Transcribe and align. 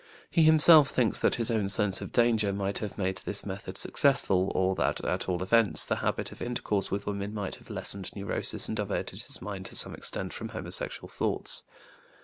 He 0.31 0.41
himself 0.41 0.87
thinks 0.89 1.19
that 1.19 1.35
his 1.35 1.51
own 1.51 1.69
sense 1.69 2.01
of 2.01 2.11
danger 2.11 2.51
might 2.51 2.79
have 2.79 2.97
made 2.97 3.17
this 3.17 3.45
method 3.45 3.77
successful, 3.77 4.51
or 4.55 4.73
that, 4.73 4.99
at 5.05 5.29
all 5.29 5.43
events, 5.43 5.85
the 5.85 5.97
habit 5.97 6.31
of 6.31 6.41
intercourse 6.41 6.89
with 6.89 7.05
women 7.05 7.35
might 7.35 7.57
have 7.57 7.69
lessened 7.69 8.09
neurosis 8.15 8.67
and 8.67 8.75
diverted 8.75 9.21
his 9.21 9.43
mind 9.43 9.67
to 9.67 9.75
some 9.75 9.93
extent 9.93 10.33
from 10.33 10.49
homosexual 10.49 11.07
thoughts. 11.07 11.65